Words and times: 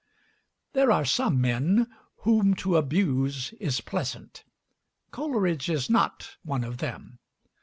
There 0.73 0.91
are 0.91 1.05
some 1.05 1.39
men 1.39 1.85
whom 2.21 2.55
to 2.55 2.75
abuse 2.75 3.53
is 3.59 3.81
pleasant. 3.81 4.43
Coleridge 5.11 5.69
is 5.69 5.91
not 5.91 6.37
one 6.41 6.63
of 6.63 6.79
them. 6.79 7.19